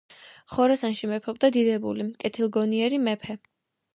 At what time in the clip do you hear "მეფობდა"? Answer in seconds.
1.11-1.51